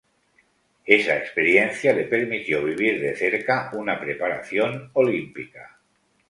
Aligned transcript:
Esa 0.97 1.15
experiencia 1.17 1.93
le 1.93 2.05
permitió 2.05 2.63
vivir 2.63 2.99
de 2.99 3.15
cerca 3.15 3.69
una 3.75 3.99
preparación 3.99 4.89
Olímpica. 4.93 5.77